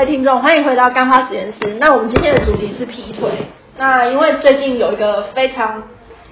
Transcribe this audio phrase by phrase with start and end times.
[0.00, 1.76] 位听众，欢迎回到干花实验室。
[1.78, 3.30] 那我们今天的主题是劈腿。
[3.76, 5.82] 那因为最近有一个非常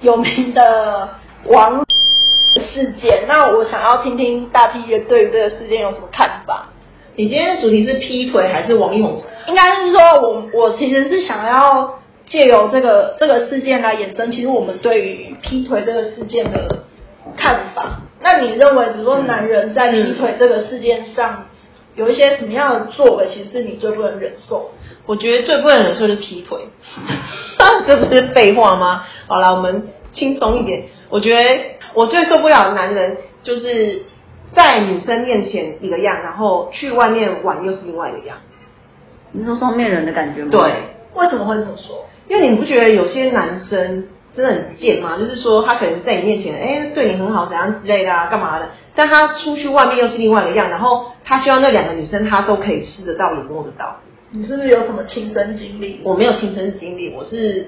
[0.01, 1.07] 有名的
[1.45, 1.85] 王
[2.55, 6.69] 事件，那我想要听听大 P 乐对于这个事件有什么看法。
[7.15, 9.21] 你今天的主题是劈腿还是王力宏？
[9.47, 16.85] 应该是说我我其实是想要借由这个这个事件来衍生，其实我们对于劈腿这个事件的
[17.37, 17.99] 看法。
[18.23, 21.45] 那你认为，比如说男人在劈腿这个事件上？
[21.99, 24.71] 有一些什么样的作为，其实是你最不能忍受？
[25.05, 26.57] 我觉得最不能忍受是劈腿，
[27.85, 29.03] 这不是废话吗？
[29.27, 30.83] 好了，我们轻松一点。
[31.09, 31.61] 我觉得
[31.93, 34.03] 我最受不了男人就是
[34.55, 38.37] 在女生面前一个样，然后去外面玩又是另外一个样。
[39.33, 40.49] 你说双面人的感觉吗？
[40.51, 40.71] 对，
[41.15, 42.05] 为什么会这么说？
[42.29, 45.17] 因为你不觉得有些男生真的很贱吗？
[45.17, 48.69] 就是说他可能在你面前，哎，对你很好，怎样之类的啊，干嘛的？
[48.95, 53.97] 但他出去外面又是另外一个样，然后他希望那两个女生他都可以吃得到也摸得到。
[54.31, 56.01] 你是不是有什么亲身经历？
[56.03, 57.67] 我没有亲身经历，我是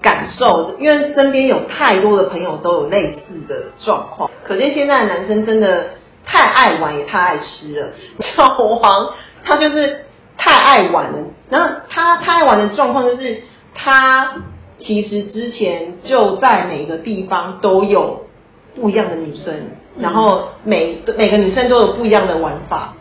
[0.00, 4.30] 感受，因为身边有太多的朋友都有类似的状况。
[4.42, 5.86] 可见现在的男生真的
[6.24, 7.88] 太爱玩也太爱吃了。
[8.34, 8.44] 小
[8.80, 10.04] 王他就是
[10.38, 11.18] 太爱玩了，
[11.50, 13.42] 然后他太爱玩的状况就是
[13.74, 14.36] 他
[14.80, 18.26] 其实之前就在每个地方都有
[18.74, 19.54] 不一样的女生。
[20.00, 22.94] 然后每每个女生都有不一样的玩法，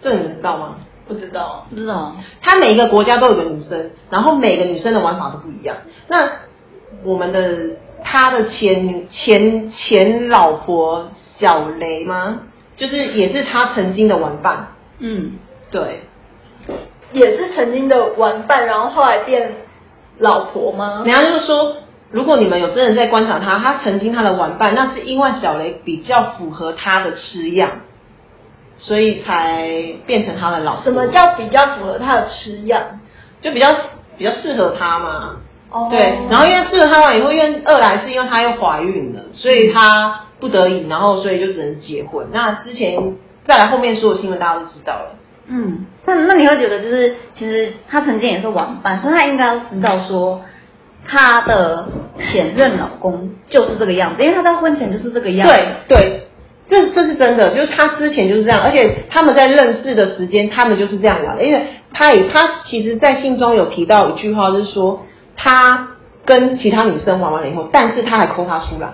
[0.00, 0.76] 这你知道吗？
[1.06, 2.16] 不知道，不知道。
[2.40, 5.76] 他每一个国家都有个女生，然后每个女生的玩法都不一样。
[6.08, 6.16] 那
[7.04, 12.42] 我们的他的前前前老婆小雷吗？
[12.78, 14.68] 就是也是他曾经的玩伴。
[15.00, 15.32] 嗯，
[15.70, 16.00] 对，
[17.12, 19.52] 也是曾经的玩伴，然后后来变
[20.22, 21.02] 老婆吗？
[21.04, 21.76] 人家就是说。
[22.12, 27.70] 如果你们有真的在观察他，他曾经他的玩伴，那是因为小雷比较符合他的吃样，
[28.76, 29.66] 所以才
[30.04, 30.82] 变成他的老婆。
[30.82, 33.00] 什么叫比较符合他的吃样？
[33.40, 33.74] 就比较
[34.18, 35.36] 比较适合他嘛。
[35.70, 35.88] 哦。
[35.90, 36.00] 对，
[36.30, 42.26] 然后因为适合他完以后，因为二来是因为他又怀孕了，所以他不得已，然后所以就只能结婚。
[42.30, 43.16] 那之前
[43.46, 45.16] 再来后面所有新闻大家都知道了。
[45.48, 50.42] 嗯，那那你会觉得就是其实他曾经也是玩伴，所以他应该要知道说。
[51.04, 55.52] 他的前任老公就是这个样子，因为他在婚前就是这个样子。
[55.88, 56.28] 对对，
[56.68, 61.42] 这这是真的，就是他之前就是这样，而且他们在认识的时间，他们就是这样玩的。
[61.42, 65.04] 因为他也他其实，在信中有提到一句话，就是说
[65.34, 65.88] 他
[66.24, 68.90] 跟其他女生玩完了以后，但是他还抠他出来。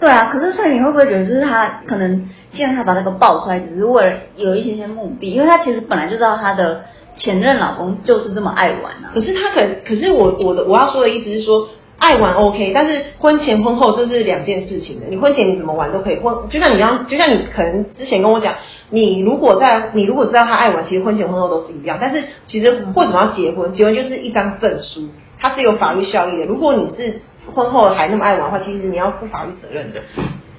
[0.00, 6.84] 对啊，可是所以你会不会觉得，就是他可能现在他把那个爆出来，只是为了有一些些目的，因为他其实本来就知道他的。
[7.16, 9.10] 前任老公就是这么爱玩啊！
[9.12, 15.06] 可是他可可是我我的我要说的意思是说，爱玩 OK，但是婚前婚后这是两件事情的。
[15.10, 18.54] 你婚前你怎么玩都可以，婚就像你刚就像你可能之前跟我讲，
[18.90, 21.98] 你如果在你如果知道他爱玩，其实婚前婚后都是一样。
[22.00, 23.74] 但是其实为什么要结婚？
[23.74, 25.08] 结婚就是一张证书，
[25.40, 26.44] 它是有法律效力的。
[26.44, 27.20] 如果你是
[27.52, 30.00] 婚后还那么爱玩的话，其实你要负法律责任的。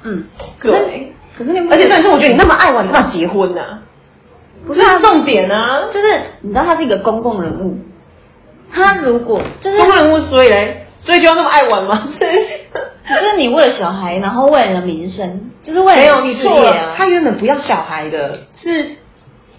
[0.04, 0.26] 嗯，
[0.62, 1.14] 对。
[1.40, 3.62] 可是你而且但是我觉得你那么爱玩，你干嘛结婚呢？
[4.68, 7.78] 不是重点啊，就是你知道他是一个公共人物，
[8.70, 12.10] 他如果就是公共人物，所以嘞，所以就要那么爱玩吗？
[12.20, 16.94] 就是你为了小孩，然后为了名声，就是为了没有你错了。
[16.98, 18.98] 他原本不要小孩的，是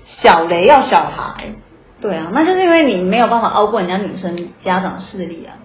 [0.04, 1.46] 小雷要小孩。
[2.00, 5.56] 对啊，那就是因为你没有办法熬过人家女生家长势力啊。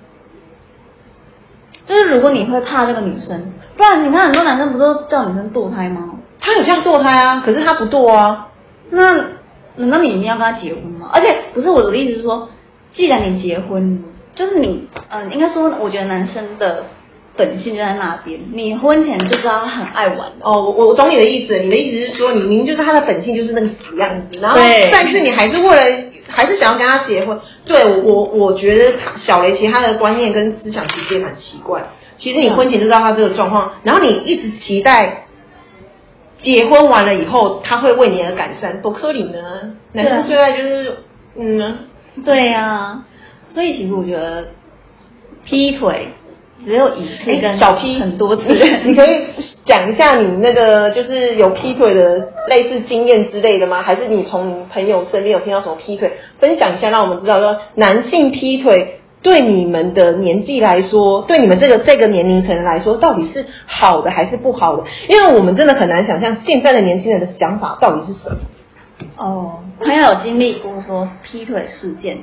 [1.88, 6.12] 就是如果你会怕这个女生，不然你看很多男生不都叫女生堕胎吗？
[6.40, 8.48] 他有像堕胎啊，可是他不堕啊。
[8.90, 9.14] 那
[9.78, 11.10] 难道你一定要跟他结婚吗？
[11.14, 12.50] 而且不是我的意思是说，
[12.94, 14.04] 既然你结婚，
[14.36, 16.84] 就是你，嗯，应该说，我觉得男生的
[17.38, 18.40] 本性就在那边。
[18.54, 21.58] 你婚前就知道他很爱玩哦，我我懂你的意思。
[21.60, 24.58] 你的意思是说，你明明就是他的本性就是那个死样子，然后
[24.92, 25.82] 但是你还是为了，
[26.28, 27.40] 还是想要跟他结婚。
[27.66, 31.84] 对我，我觉得他小雷其实他的观念跟思想其实也蛮奇怪。
[32.18, 35.22] 其实你婚前就知道他这个状况，然后你一直期待。
[36.38, 39.74] 结婚完了以后，他会为你而改善，多科里呢？
[39.94, 40.98] 男生最爱就是，
[41.40, 41.78] 嗯，
[42.24, 43.04] 对呀。
[43.54, 44.50] 所以其实我觉得，
[45.46, 46.10] 劈腿
[46.64, 48.44] 只有一次跟小劈很多次，
[48.86, 49.26] 你可以
[49.66, 53.82] 讲一下你那个就是有劈腿的类似经验之类的吗？
[53.82, 56.14] 还是你从朋友身边有听到什么劈腿？
[56.40, 59.00] 分享一下，让我们知道说男性劈腿。
[59.22, 64.84] 对你们的年纪来说，对你们这个这个年龄层来说，到底是好的还是不好的？
[65.10, 68.38] 因为我们真的很难想象现在的年轻人的想法到底是什么。
[69.18, 72.20] 哦，朋友有经历过说劈腿事件，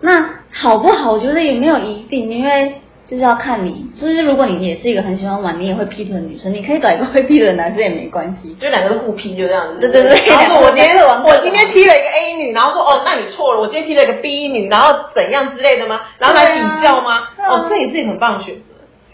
[0.00, 1.12] 那好不好？
[1.12, 2.76] 我觉得也没有一定，因为
[3.08, 8.54] 就是要看你，就是如果你也是一个很喜欢玩，你也会劈腿的女生，你可以找一个会劈腿的男生也没关系。
[8.60, 9.80] 就两个都互批，就这样子。
[9.80, 10.94] 对对对然后说我今天
[11.24, 16.00] 我今天踢了一个 A 女，然后说哦，那你错了，我今天踢了一个 B 女，然后怎样之类的吗？
[16.18, 17.28] 然后来比较吗？
[17.48, 18.60] 哦，这也是一个很棒的选择，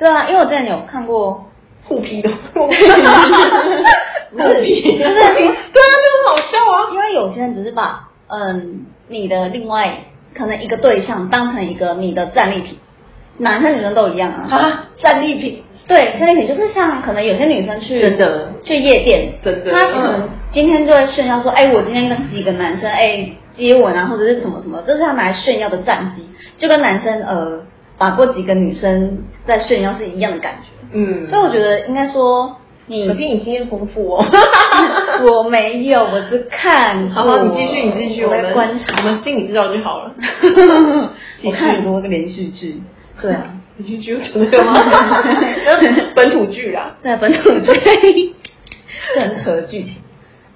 [0.01, 1.45] 对啊，因为我之前有看过，
[1.85, 2.29] 互批的。
[2.53, 2.99] 互批，就是
[4.35, 6.91] 对啊，就很好笑啊。
[6.93, 9.99] 因为有些人只是把嗯你的另外
[10.35, 12.79] 可能一个对象当成一个你的战利品，
[13.39, 14.47] 男生女生都一样啊。
[14.51, 26.23] 啊，战利品，对，战利品就是像可能有些女生去真的去夜店，真的她可能今天就会炫耀说，哎，我今天跟几个男生哎接吻啊，或者是什么什么，这是他拿来炫耀的战绩，
[26.59, 27.63] 就跟男生呃
[27.99, 30.71] 把过几个女生在炫耀是一样的感觉。
[30.93, 34.25] 嗯，所以我觉得应该说你可见你经验丰富哦。
[35.27, 37.23] 我没有，我是看 过。
[37.23, 38.95] 好好，你继续，你继续，我在观察。
[38.99, 40.15] 我们心里知道就好了。
[41.45, 42.81] 我看很多个连续剧，
[43.21, 44.75] 对啊，你继续讲这个吗？
[46.15, 46.97] 本土剧啦。
[47.03, 48.35] 对本土剧，
[49.15, 50.03] 这很扯的剧情。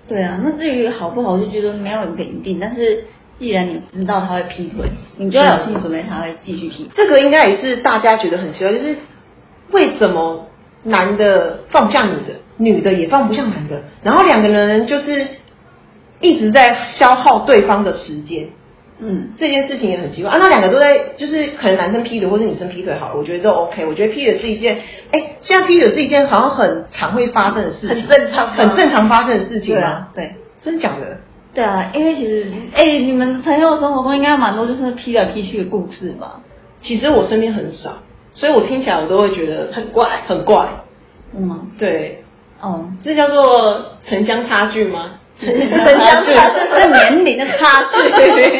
[0.09, 2.59] 对啊，那至于好不好，我就觉得没有一个一定。
[2.61, 3.05] 但是
[3.39, 6.91] 既然你知道他会劈腿，你就要有心理准备，他会继续劈。
[6.95, 8.97] 这个应该也是大家觉得很奇怪，就是
[9.71, 10.47] 为什么
[10.83, 15.27] 男的放不下女的，女的也放不下男的，然后两个人就是
[16.21, 18.49] 一直在消耗对方的时间。
[19.01, 23.87] 嗯，这件事情也很奇怪啊，那两个都在，就是可能男生劈腿或是女生劈腿好了，我觉得都 OK。
[23.87, 24.79] 我觉得劈腿是一件，
[25.13, 30.33] 哎，现在劈腿是一件好像很常会发生的事情，很正常很正常发生的事情啊？，对。
[30.65, 31.19] 真的假的？
[31.55, 36.41] 对啊，因为其实，哎、你们朋友生活中应该蛮多就是劈来劈去的故事吧？
[36.83, 37.99] 其实我身边很少，
[38.35, 40.69] 所以我听起来我都会觉得很怪很怪。
[41.37, 41.71] 嗯？
[41.79, 42.23] 对，
[42.61, 45.21] 哦，这叫做城乡差距吗？
[45.41, 47.99] 城乡差距是年龄的差距。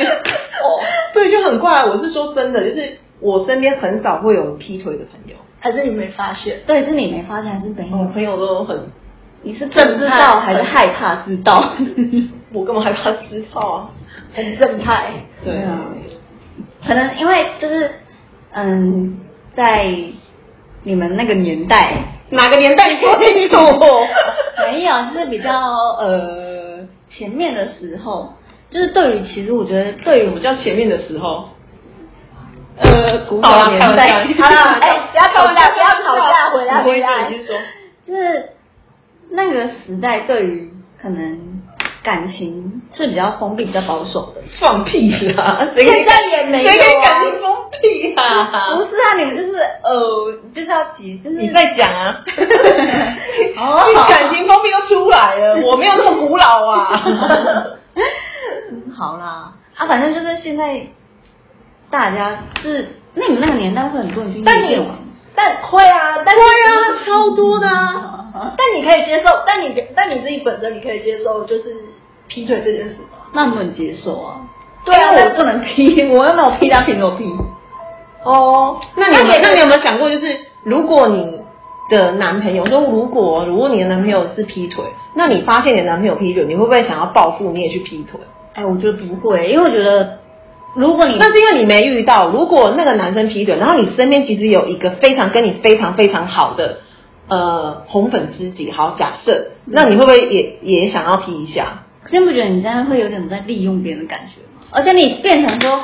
[0.07, 0.81] 哦，
[1.15, 1.85] 对，就很怪。
[1.85, 6.61] 我是说真的，就是我身边很少会有劈腿的朋友，还是你没发现？
[6.67, 7.93] 对，是你没发现还是等于？
[7.93, 8.79] 我朋友都很，
[9.43, 11.75] 你是不知道还是害怕知道？
[12.53, 13.91] 我根本害怕知道啊。
[14.35, 15.13] 很正派，
[15.45, 15.79] 对对啊
[16.87, 17.91] 可能因为就是
[18.53, 19.19] 嗯，
[19.55, 19.87] 在
[20.83, 21.97] 你们那个年代，
[22.31, 23.57] 哪个年代你说清楚？
[24.71, 25.51] 没有，就是比较
[25.99, 26.58] 呃
[27.11, 28.35] 前面的时候，
[28.71, 31.49] 就是对于其实我觉得对于比较前面的时候，
[32.79, 37.55] 呃古 好啦早年代，好了哎不要吵架不要吵架回来回来你说。
[38.07, 38.51] 就是
[39.31, 41.63] 那个时代对于可能
[42.03, 44.41] 感情是比较封闭、比较保守的。
[44.61, 45.67] 放屁啦！
[45.77, 48.75] 谁现在也没有啊谁跟你感情封闭啊？
[48.77, 52.25] 不是啊，你们就是呃，就是要急，就是你在讲啊？
[54.09, 57.03] 感情封闭都出来了，我没有那么古老啊。
[58.71, 60.81] 嗯好啦，啊，反正就是现在
[61.91, 64.83] 大家就是那你们那个年代会很多人去夜但你店
[65.35, 68.55] 但会啊，但是对啊，超多的啊。
[68.57, 71.75] 但你可以接受，但你但你自己本身你可以接受就是
[72.29, 73.19] 劈腿这件事吗？
[73.33, 74.41] 那不能接受啊。
[74.85, 77.25] 对啊我不能劈，我又没有劈他，凭什么劈？
[78.25, 80.27] 哦，那你有没有那你有没有想过，就是
[80.65, 81.41] 如果你
[81.91, 84.85] 的男朋友说，如果如果你的男朋友是劈腿，
[85.15, 88.21] 那你发现你的男朋友劈腿，你会不会想要报复，你也去劈腿？
[88.55, 90.19] 哎，我觉得不会，因为我觉得
[90.75, 92.31] 如果你那是因为你没遇到。
[92.31, 96.79] 如果那个男生劈腿，然后你身边其实有一个非常跟你非常非常好的
[97.29, 101.85] 呃红粉知己，好假设，那你会不会也也想要劈一下？
[102.11, 104.67] 可是你不觉得你这样会有点在利用别人的感觉吗？
[104.71, 105.81] 而且你变成说，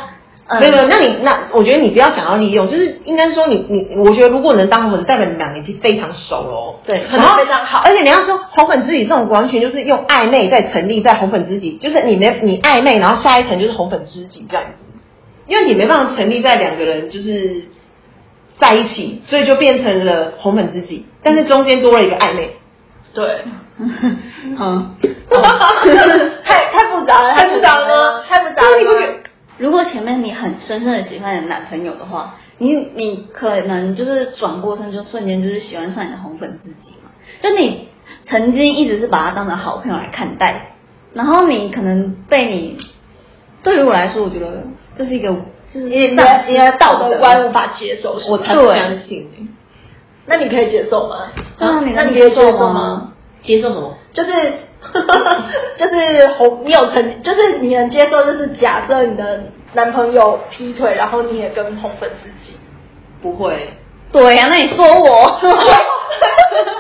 [0.49, 6.75] 嗯没有没有，那你那我觉得你不要想要利用，就是应该说你你，我觉得如果能当红粉，代表你们两个已经非常熟了哦。
[6.87, 14.85] 对可能然后非常好而且你要说红粉知己这种完全就是用暧昧在成立在红粉知己，就是你没你暧昧，然后下一层就是红粉知己这样子，
[15.47, 17.65] 因为你没办法成立在两个人就是
[18.59, 22.51] 在一起，所以就变成了红粉知己，但是中间多了一个暧昧。
[23.15, 23.45] 对，
[23.79, 24.95] 嗯，
[26.45, 28.23] 太太复杂了，太复杂了吗？
[28.29, 29.13] 太复杂对你不觉了。
[29.57, 37.89] 如果前面你很深深的喜欢你的男朋友的话，你你可能就是转过身就瞬间就是喜欢上你的红粉知己嘛，就你
[38.27, 40.73] 曾经一直是把他当成好朋友来看待，
[41.13, 42.77] 然后你可能被你，
[43.63, 44.65] 对于我来说，我觉得
[44.99, 45.29] 这是一个
[45.71, 49.47] 就是你的丧失你的道德观无法接受，我才不相信欸
[50.27, 51.27] 那你可以接受吗？
[51.59, 53.13] 对啊你那能接受你可以接受吗吗？
[53.43, 53.95] 接受什么？
[54.13, 54.31] 就是
[55.79, 59.43] 就是红，你有曾就是你能接受，就是假设你的
[59.75, 62.57] 男朋友劈腿，然后你也跟红粉知己，
[63.23, 63.73] 不会。
[64.13, 65.39] 对呀、那你说我，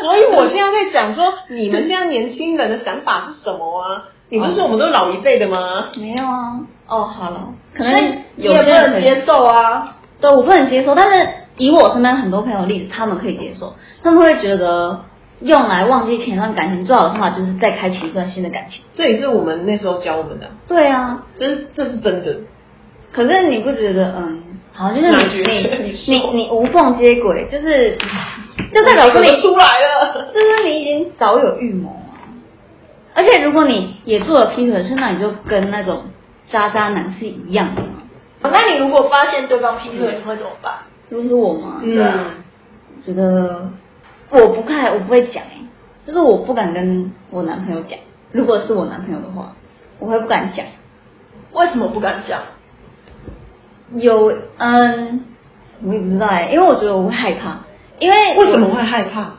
[0.02, 4.04] 所以我现在在讲说，你们现在年轻人的想法是什么啊？
[4.28, 5.58] 你不是说我们都是老一辈的吗？
[5.96, 9.96] 没有啊，哦，好了，可能所以你也不有些人接受啊。
[10.20, 15.04] 对，我不能接受，但是以我身边很多朋友例子，他们可以接受，他们会觉得
[15.40, 18.82] 用来忘记前段感情最好的方法就是再开启一段新的感情。
[18.96, 22.36] 这也是我们那时候教我们的，对啊，这是这是真的。
[23.12, 24.42] 可是你不觉得，嗯，
[24.72, 27.96] 好，就是你你你你你无缝接轨，就是
[28.72, 30.26] 就代表说你出来了。
[30.34, 32.26] 就是你已经早有预谋啊。
[33.14, 36.02] 而且如果你也做了劈腿的事，那你就跟那种
[36.50, 37.88] 渣渣男是一样的嘛。
[38.42, 40.74] 那你如果发现对方劈腿，你会怎么办？
[41.10, 42.34] 如果是我嘛，嗯对啊
[43.06, 43.70] 觉得
[44.30, 45.60] 我不看，我不会讲哎、
[46.06, 47.98] 就是我不敢跟我男朋友讲。
[48.32, 49.54] 如果是我男朋友的话，
[49.98, 50.64] 我会不敢讲。
[51.52, 52.40] 为什么不敢讲？
[53.94, 55.24] 有嗯，
[55.84, 57.60] 我也不知道哎、因为我觉得我会害怕，
[58.00, 59.34] 因为为什么会害怕？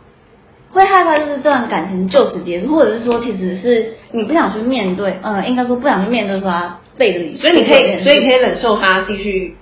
[0.72, 1.17] 会害怕？
[1.17, 9.57] 就是这段感情就此结束，或者是说其实是你不想去面对，嗯，应该说不想去面对说他背着你，所以你可以，所以你可以忍受他继续。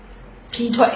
[0.56, 0.88] 劈腿，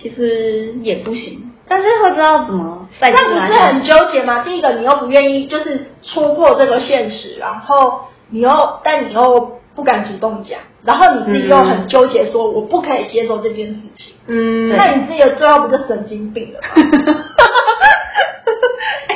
[0.00, 3.82] 其实也不行，但是会不知道怎么再那不是很。
[3.82, 4.42] 纠结吗？
[4.44, 8.50] 第一个，你又不愿意就是戳破这个现实，然后你又
[8.82, 14.14] 但你又不敢主动讲，然后你自己又很纠结，说我不可以接受这件事情。
[14.26, 16.66] 嗯那你自己的最后不就神经病了吗？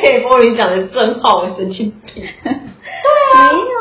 [0.02, 2.24] 哎，波云讲的真好，神经病。
[2.44, 3.73] 没有啊，对，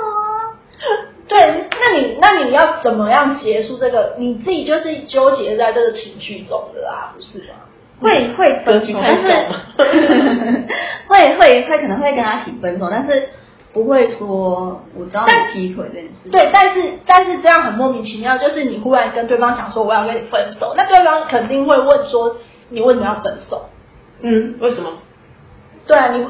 [2.24, 4.16] 那你要怎么样结束这个？
[4.18, 7.56] 你自己就是纠结在这个情绪中的啊，不是吗？
[8.00, 9.28] 会会分手，但是
[11.08, 13.28] 会会会可能会跟他提分手，但是
[13.74, 16.30] 不会说我知道你劈腿这件事。
[16.30, 22.38] 对，但是但是这样很莫名其妙，就是你忽然跟对方讲说我要跟你分手，那对方肯定会问说
[22.70, 23.66] 你为什么要分手？
[24.22, 24.92] 嗯，为什么？
[25.86, 26.26] 对啊，你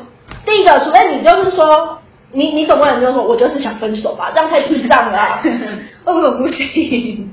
[0.46, 2.00] 第一个，除非你就是说
[2.34, 5.42] 你你总不能就说我就是想分手吧，这样太智障了、啊。
[6.06, 7.30] 为什么不行？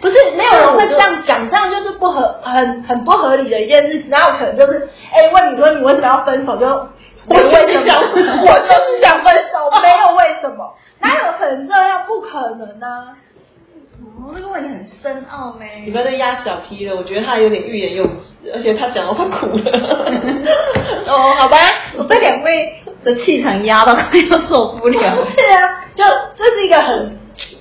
[0.00, 4.02] 不是没有人会这样讲，这样就是不合很很不合理的一件事。
[4.08, 6.66] 哪有可能就是哎、问你说你为什么要分手就
[7.28, 12.04] 我就是想 我就是想分手，没有为什么，哪有可能这样？
[12.06, 13.16] 不可能啊！
[14.20, 15.64] 哦，这个问题很深奥呢。
[15.84, 19.70] 你不要再压小 P 了，我觉得他有点欲言又止，而且他讲的快哭了。
[21.06, 21.56] 哦，好吧，
[22.02, 24.98] 我被两位的气场压到快要受不了。
[25.24, 26.02] 是啊，就
[26.36, 27.16] 这是一个很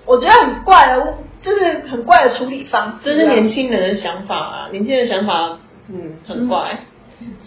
[0.06, 3.02] 我觉得很怪的，就是很怪的处理方式、啊。
[3.04, 6.80] 这是年轻人的想法啊，年轻人的想法，嗯，很怪。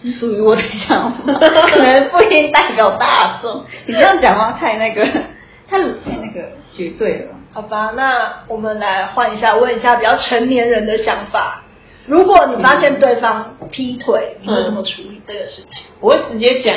[0.01, 3.65] 是属于我的想法， 可能不一定代表大众。
[3.85, 5.03] 你这样讲话太那个，
[5.67, 7.31] 太太那个绝对了。
[7.51, 11.63] 好吧，那我们来换一下，问一下比较成年人的想法。
[12.07, 15.85] 如果你发现对方劈腿，你会怎么处理这个事情？
[16.01, 16.75] 我会直接讲，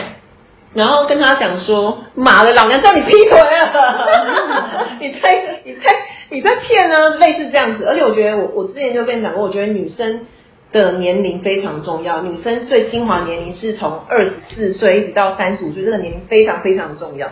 [0.74, 5.96] 然后跟他讲说：“妈的，老娘叫你劈腿 了，你在你在
[6.30, 7.84] 你在骗呢，类似这样子。
[7.84, 10.26] 而且我觉得我我之前就跟你讲过，我觉得女生
[10.72, 17.28] 的年龄非常重要，女生最精华年龄是从二十四岁一直到三十五岁，这个年龄非常非常重要。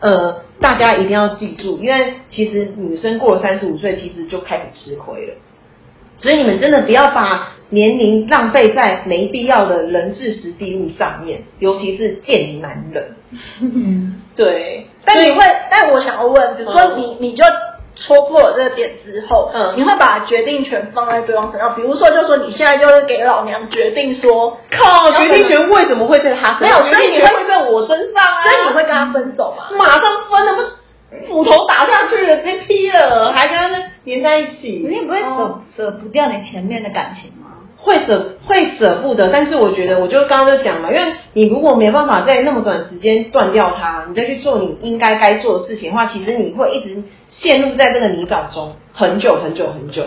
[0.00, 5.34] 呃，大家一定要记住，因为其实女生过了三十五岁，其实就开始吃亏了。
[6.20, 13.16] 所以你们真的不要把年龄浪费在没必要的人事实地物上面，尤其是贱男人。
[13.60, 15.38] 嗯，对，但你会，
[15.70, 17.44] 但我想要问，比如说你，你就
[17.96, 26.60] 戳破了这个点之后，嗯你会把决定权放在对方身上，比如说，就说你现在就是给老娘决定说，靠，决定权为什么会在他身上？
[26.60, 28.42] 没有所以你会在我身上啊！
[28.42, 29.64] 所以你会跟他分手吗？
[29.78, 30.00] 马上
[30.30, 30.52] 分了，
[31.28, 33.68] 不斧头打下去了，直接劈了，还跟他
[34.10, 34.84] 连在一起。
[34.88, 37.46] 你也不会舍哦舍不掉你前面的感情吗？
[37.76, 50.04] 会舍会舍不得，但是我觉得，我就刚刚就讲嘛，因为你如果没办法在那么短时间断掉它，你再去做你应该该做的事情的话，其实你会一直陷入在这个泥沼中很久很久很久。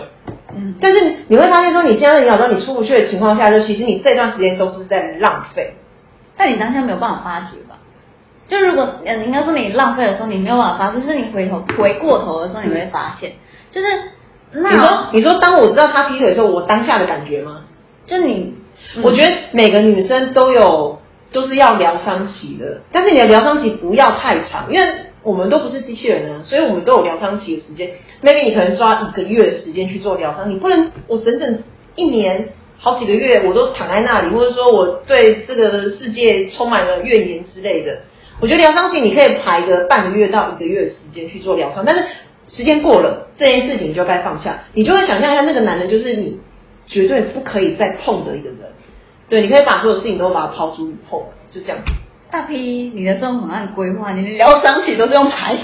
[0.54, 5.74] 嗯，但是你会发现说，你现在的泥沼中你出不去的情况下，就其实你这段时间都是在浪费。
[6.36, 7.78] 但你当下没有办法发觉吧？
[8.46, 13.32] 就如果嗯，应该说你浪费的时候，你没有办法发，就是你回头回过头的时候，你会发现，
[13.74, 13.86] 就是
[14.52, 17.64] 那你说，你说当我知道他劈腿的时候，我当下的感觉吗？
[18.06, 18.54] 就你，
[18.96, 21.00] 嗯我觉得每个女生都有
[21.32, 24.88] 都是要疗伤期的，但是你的疗伤期不要太长，因为
[25.24, 27.90] 我们都不是机器人啊，所以我们都有疗伤期的时间。
[28.22, 31.58] maybe 你可能抓一个月的时间去做疗伤，你不能我整整
[31.96, 38.02] 一年好几个月我都躺在那里，或者说我对这个世界充满了怨言之类的。
[38.40, 42.04] 我觉得疗伤期你可以排个半个月到一个月的时间去做疗伤，但是
[42.46, 46.40] 时间过了，这件事情就该放下，你就会想象一下那个男人就是你
[46.86, 48.58] 绝对不可以再碰的一个人。
[49.28, 51.78] 对，你可以把所有事情都把它抛诸脑后，就这样。
[52.30, 55.56] 大 P 你的生活很按规划，你的疗伤期都是用排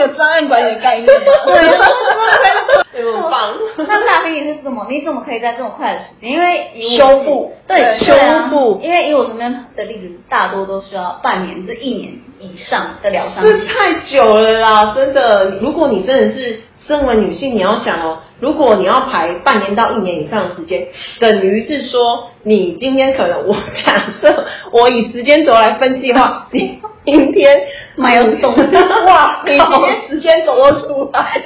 [0.00, 0.08] 的。
[0.08, 1.26] 就是要一个专案管理的概念吗。
[2.92, 3.54] 对，对，很棒。
[3.76, 4.86] 那大飞你是怎么？
[4.88, 6.30] 你怎么可以在这么快的时间？
[6.30, 8.14] 因为修复对修
[8.50, 13.44] 复因为以我身边的例子，大多都需要半年至一年以上的疗伤。
[13.44, 15.50] 这太久了啦，真的。
[15.60, 27.60] 如果你真的是身为女性，你要想哦，如果你要排半年到一年以上的时间，等于是说你今天可能我假设我以时间轴来分析的话，你明天
[27.96, 31.42] 没有动力哇，你你今天时间轴都出来，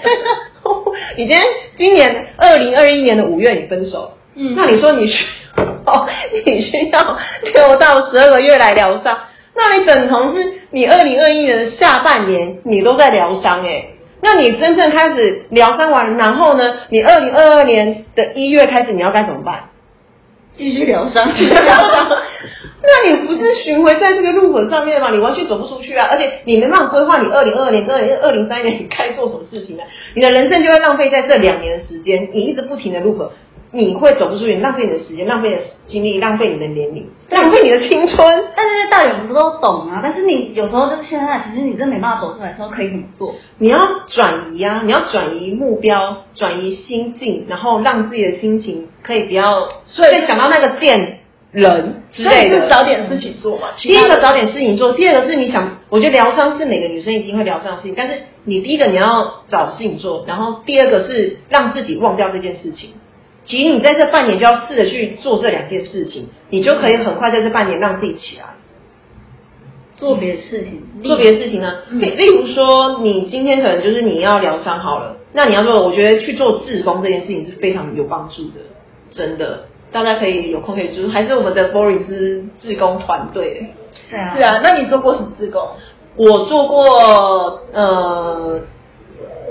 [1.16, 1.42] 你今天
[1.76, 4.54] 今年二零二一年的五月你分手，嗯。
[4.56, 5.26] 那你说你需
[5.86, 6.08] 哦，
[6.46, 7.18] 你需要
[7.54, 9.18] 六到十二个月来疗伤，
[9.54, 13.84] 那你等同是你二零二一年的下半年你都在疗伤哎，
[14.24, 19.68] 那你真正开始疗伤完，然后呢，你二零二二年的一月开始你要该怎么办？
[20.56, 22.08] 继续疗伤，继续疗伤，
[22.80, 25.10] 那你不是巡回在这个路口上面吗？
[25.10, 26.06] 你完全走不出去啊！
[26.10, 29.84] 而且你没办法规划你二零二二年、二零二零三年你该做什么事情啊！
[30.14, 33.32] 你的人生就会浪费在这两年的时间，你一直不停的路口，
[33.74, 38.44] 你会走不出去，浪费你的时间，浪费你的精力，浪费你的年龄，浪费你的青春。
[38.56, 39.98] 但这些道理我们不都懂啊？
[40.00, 43.34] 但是你有时候就是现在，其实你真没办法走出来的时候，可以怎么做？
[43.58, 49.44] 你要转移啊，你要转移目标，转移心境，然后让自己的心情可以不要，
[49.86, 51.18] 所以再想到那个店
[51.50, 52.54] 人之所以类的。
[52.54, 53.68] 是找点事情做嘛。
[53.76, 59.04] 第一个找点事情做，第二个是你想，我觉得疗伤是每个女生一定会疗伤的事情，但是你第一个你要
[59.48, 62.90] 找事情做，然后第二个是让自己忘掉这件事情。
[63.44, 68.44] 其实你在这半年就要试着去做这两件事情，你就可以很快在这半年让自己起来。
[69.96, 78.60] 做别的事情，做别的事情呢，例例如说，你今天可能就是你要疗伤好了，那你要做，我觉得去做志工这件事情是非常有帮助的，
[79.12, 83.68] 真的，大家可以有空可以就是还是我们的 Boring 之志工团队。
[84.10, 85.62] 对啊，是啊，那你做过什么志工？
[86.16, 88.60] 我做过呃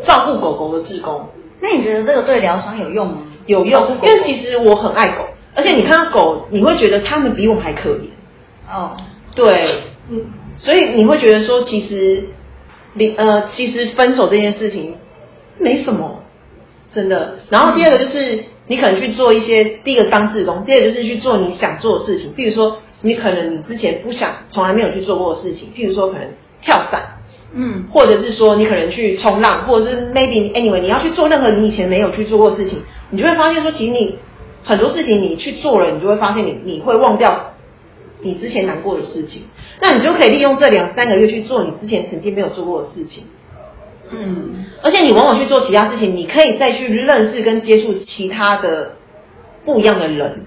[0.05, 1.29] 照顾狗狗的志工，
[1.61, 3.17] 那你觉得这个对疗伤有用吗？
[3.45, 8.07] 有用，因为其实我很爱狗，而且你看到狗，你会觉得它们比我们还可怜，
[8.71, 8.95] 哦，
[9.35, 10.25] 对，嗯，
[10.57, 12.23] 所以你会觉得说，其实
[12.93, 14.95] 离呃，其实分手这件事情
[15.59, 16.23] 没什么，
[16.93, 17.39] 真的。
[17.49, 26.29] 然后第二个就是你可能去做一些，第一个当志工，第二个就是去做你想做的事情，譬如说你可能你之前不想、从来没有去做过的事情，譬如说可能
[26.61, 27.17] 跳伞，
[27.55, 32.79] 嗯，或者是说你可能去冲浪，或者是 maybe anyway 你要去做任何你以前没有去做过的事情，
[33.11, 34.17] 你就会发现说，其实你
[34.63, 37.53] 很多事情你去做了，你就会发现你你会忘掉
[38.21, 39.43] 你之前难过的事情，
[39.79, 43.25] 那你就可以利用这两三个月去做你之前曾经没有做过的事情，
[44.09, 48.93] 嗯，而且你往往去做其他事情，你可以再去认识跟接触其他的
[49.65, 50.45] 不一样的人，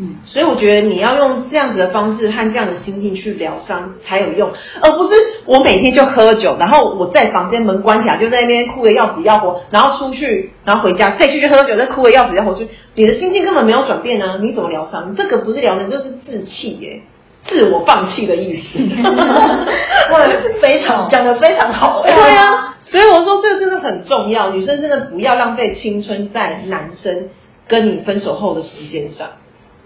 [0.00, 4.48] 嗯，所以我觉得你要用这样子的方式和这样的心境去疗伤才有用，
[4.80, 5.10] 而不是
[5.44, 15.16] 我每天就喝酒，然后我在房间门关起来，就在那边哭的要死要活，然后出去，然后回家再继续喝酒，再哭的要死要活，去你的心境根本没有转变呢、你怎么疗伤？
[15.16, 17.00] 这个不是疗伤，就是自弃耶，
[17.46, 18.78] 自我放弃的意思。
[18.78, 22.04] 我，非常讲的非常好。
[22.04, 27.30] 对啊，所以我说这个真的很重要，女生真的不要浪费青春在男生
[27.66, 29.26] 跟你分手后的时间上。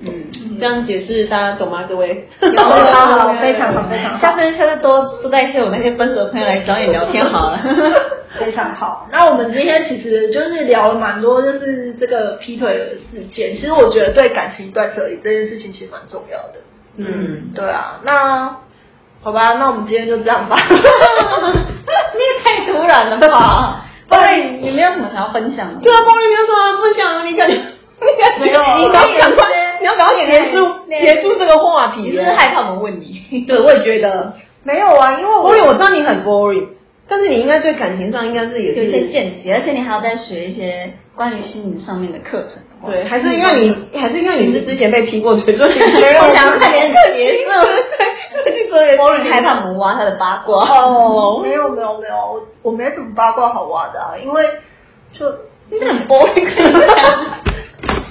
[0.00, 1.84] 嗯，这样解释大家懂吗？
[1.88, 2.28] 各位？
[2.40, 4.90] 有好好非常好非常好下次下次多
[5.22, 7.60] 多带一些我那些分手的朋友来找你聊天好了。
[8.40, 9.06] 非常好。
[9.12, 13.54] 那我们今天其实就是聊了蛮多，就是这个劈腿的事件。
[13.54, 16.54] 其实我觉得对感情断舍离这件事情其实蛮重要的。
[16.96, 18.56] 嗯，对啊，那
[19.22, 20.56] 好吧，那我们今天就这样吧。
[20.68, 23.84] 你也太突然了吧？
[24.08, 25.80] 不然你没有什么想要分享的？
[25.82, 27.54] 对啊，包里没有什么分享啊，你感觉？
[27.54, 29.44] 你感觉没有啊你要赶快，
[29.82, 32.22] 你要赶快结束结束这个话题了。
[32.22, 33.40] 你是害怕我们问你？
[33.46, 34.32] 对，我也觉得。
[34.64, 36.68] 没有啊，因为我 boring，我知道你很 boring，
[37.08, 42.62] 但是你应该对感情上应该是也有一些是见解，而且你还要再学一些关于心理上面的课程。
[42.86, 47.50] 对，还是因为你，还是因为你是之前被劈过腿，所以你觉得 我想快点结束。
[48.44, 50.62] 对，所以我很害怕我们挖他的八卦。
[50.62, 54.44] 哦，没有没有没有，我我没什么八卦好挖的啊，因为
[55.12, 55.26] 就
[55.70, 56.46] 你是很 boring，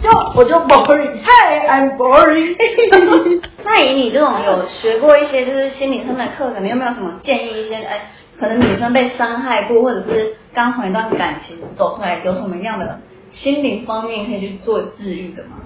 [0.01, 2.55] 就我就 boring，Hi，I'm boring。
[3.63, 7.65] 那以你这种有学过一些就是心理上面的课程，你有没有什么建议？
[7.65, 8.09] 一些哎，
[8.39, 12.99] 可能女生被伤害过，或者是刚从一段感情走出来，有什么样的
[13.31, 15.57] 心灵方面可以去做治愈的吗？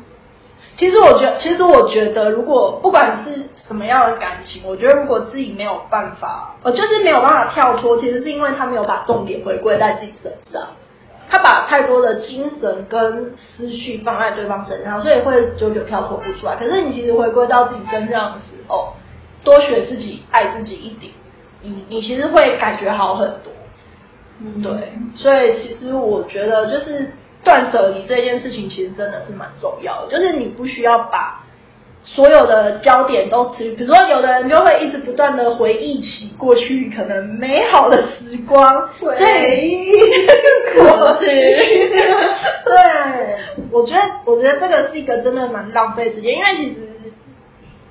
[0.76, 10.62] 其实我觉得，其实我觉得，如果不管是什么样的感情，我觉得如果自己没有办法，呃，就是没有办法跳脱，其实是因为他没有把重点回归在自己身上，
[11.28, 16.56] 他把太多的精神跟思绪放在对方身上，所以会久久跳脱不出来。
[16.56, 18.94] 可是你其实回归到自己身上的时候，
[19.44, 21.12] 多学自己，爱自己一点，
[21.62, 23.52] 你你其实会感觉好很多。
[24.40, 27.10] 嗯对，所以其实我觉得就是
[27.44, 31.45] 断舍离这件事情，其实真的是蛮重要的，就是你不需要把
[32.08, 39.92] 所有的焦点都持，比如说有的人就会一直不断的回忆起过去可能美好的时光，回忆
[40.78, 41.26] 过去。
[42.64, 42.76] 对，
[43.72, 46.76] 我觉得我觉得这个是一个真的蛮浪费时间，因为其实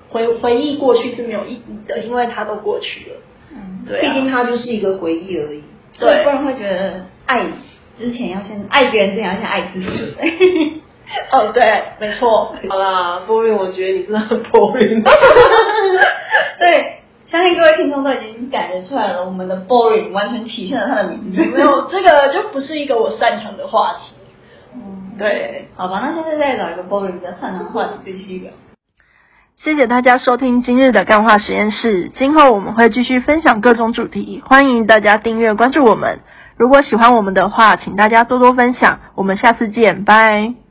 [0.09, 3.16] 回回忆过去是没有意义的，因为它都过去了。
[3.53, 5.64] 嗯，对啊毕竟它就是一个回忆而已。
[5.92, 7.42] 所以不然会觉得爱
[7.98, 10.14] 之前要先爱别人之前要先爱自己。
[11.32, 11.62] 哦，对，
[12.00, 12.54] 没错。
[12.68, 15.02] 好啦，波云，我觉得你真的很波云。
[16.58, 21.40] 对，相信各位听众都已经感觉出来了，我们的 boring 完全体现了他的名字。
[21.56, 24.14] 没有，这个就不是一个我擅长的话题。
[24.74, 28.52] 嗯，对，好吧，那现在再找一个 boring 比较擅长的话题继续聊。
[29.56, 32.10] 谢谢大家收听今日的干话实验室。
[32.16, 36.20] 今后我们会继续分享各种主题，欢迎大家订阅关注我们。
[36.56, 38.98] 如果喜欢我们的话，请大家多多分享。
[39.14, 40.63] 我们下次见，拜。